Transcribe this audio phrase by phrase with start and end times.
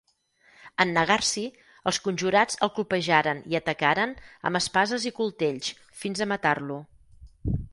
[0.83, 1.41] En negar-s'hi,
[1.91, 4.15] els conjurats el colpejaren i atacaren
[4.51, 6.81] amb espases i coltells, fins a matar-lo.